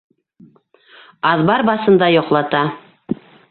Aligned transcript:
Аҙбар 1.33 1.65
басында 1.71 2.11
йоҡлата. 2.17 2.65